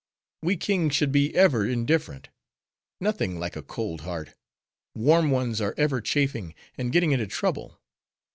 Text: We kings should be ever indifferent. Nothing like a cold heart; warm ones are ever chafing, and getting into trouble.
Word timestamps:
We 0.41 0.57
kings 0.57 0.95
should 0.95 1.11
be 1.11 1.31
ever 1.35 1.63
indifferent. 1.63 2.29
Nothing 2.99 3.37
like 3.39 3.55
a 3.55 3.61
cold 3.61 4.01
heart; 4.01 4.33
warm 4.95 5.29
ones 5.29 5.61
are 5.61 5.75
ever 5.77 6.01
chafing, 6.01 6.55
and 6.75 6.91
getting 6.91 7.11
into 7.11 7.27
trouble. 7.27 7.79